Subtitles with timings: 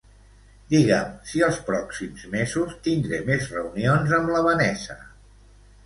[0.71, 5.03] Diga'm si els pròxims mesos tindré més reunions amb la Vanessa.